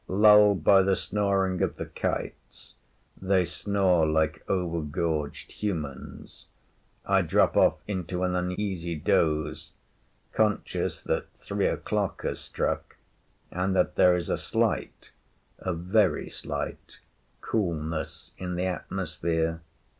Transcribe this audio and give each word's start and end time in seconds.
Lulled 0.07 0.63
by 0.63 0.81
the 0.81 0.95
snoring 0.95 1.61
of 1.61 1.75
the 1.75 1.85
kites 1.85 2.73
they 3.21 3.45
snore 3.45 4.07
like 4.07 4.43
over 4.49 4.81
gorged 4.81 5.51
humans 5.51 6.47
I 7.05 7.21
drop 7.21 7.55
off 7.55 7.77
into 7.87 8.23
an 8.23 8.33
uneasy 8.33 8.95
doze, 8.95 9.73
conscious 10.33 11.03
that 11.03 11.31
three 11.35 11.67
o’clock 11.67 12.23
has 12.23 12.39
struck, 12.39 12.95
and 13.51 13.75
that 13.75 13.93
there 13.93 14.15
is 14.15 14.31
a 14.31 14.39
slight 14.39 15.11
a 15.59 15.71
very 15.71 16.29
slight 16.29 16.99
coolness 17.39 18.31
in 18.39 18.55
the 18.55 18.65
atmosphere. 18.65 19.61